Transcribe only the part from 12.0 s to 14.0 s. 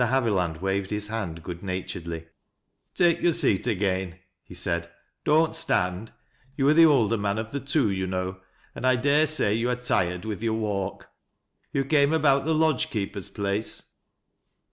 about the lodge keeper's place